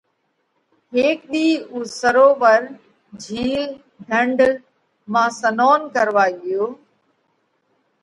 [0.95, 2.61] هيڪ ۮِي اُو سرووَر
[3.23, 3.63] (جھِيل،
[4.09, 4.37] ڍنڍ)
[5.13, 6.63] مانه سنونَ ڪروا ڳيا۔